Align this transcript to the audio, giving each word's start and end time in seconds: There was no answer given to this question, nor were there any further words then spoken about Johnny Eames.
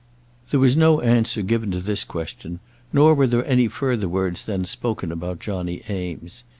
There 0.49 0.59
was 0.59 0.75
no 0.75 0.99
answer 1.01 1.43
given 1.43 1.69
to 1.69 1.79
this 1.79 2.03
question, 2.03 2.59
nor 2.91 3.13
were 3.13 3.27
there 3.27 3.45
any 3.45 3.67
further 3.67 4.07
words 4.09 4.47
then 4.47 4.65
spoken 4.65 5.11
about 5.11 5.37
Johnny 5.39 5.83
Eames. 5.87 6.43